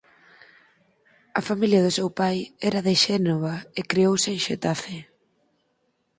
A 1.39 1.41
familia 1.49 1.83
do 1.85 1.91
seu 1.97 2.09
pai 2.19 2.37
era 2.69 2.85
de 2.87 2.93
Xénova 3.03 3.55
e 3.79 3.81
criouse 3.91 4.27
en 4.35 4.39
Xetafe. 4.45 4.97